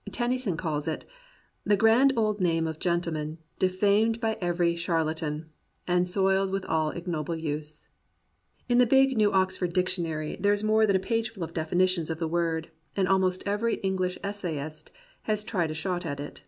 [0.00, 1.04] '*" Tennyson calls it
[1.64, 5.50] The grand old name of gentleman Defamed by every charlatan.
[5.86, 7.90] And soil'd with all ignoble use.
[8.66, 12.18] In the big New Oxford Dictionary there is more than a pageful of definitions of
[12.18, 14.90] the word, and al most every English essayist
[15.24, 16.44] has tried a shot at it.